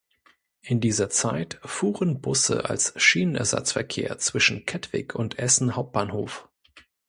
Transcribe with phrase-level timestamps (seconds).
[0.61, 6.49] In dieser Zeit fuhren Busse als Schienenersatzverkehr zwischen Kettwig und Essen Hauptbahnhof.